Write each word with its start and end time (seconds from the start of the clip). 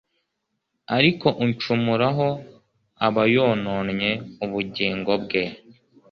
Ariko 0.97 1.27
uncumuraho 1.43 2.27
aba 3.07 3.23
yononnye 3.33 4.11
ubugingo 4.45 5.11
bwe 5.23 5.43